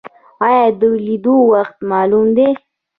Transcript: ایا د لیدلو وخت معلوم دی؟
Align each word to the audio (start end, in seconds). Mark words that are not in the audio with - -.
ایا 0.47 0.63
د 0.79 0.81
لیدلو 1.05 1.35
وخت 1.53 1.75
معلوم 1.91 2.27
دی؟ 2.37 2.49